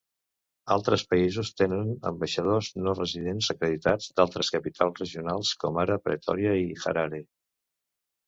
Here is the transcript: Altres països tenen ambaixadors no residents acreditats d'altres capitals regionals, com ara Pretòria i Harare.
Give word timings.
Altres 0.75 1.01
països 1.09 1.49
tenen 1.61 1.91
ambaixadors 2.11 2.69
no 2.85 2.95
residents 2.99 3.51
acreditats 3.55 4.09
d'altres 4.21 4.49
capitals 4.55 4.99
regionals, 5.03 5.51
com 5.65 5.77
ara 5.83 5.99
Pretòria 6.07 6.57
i 6.63 6.67
Harare. 6.85 7.21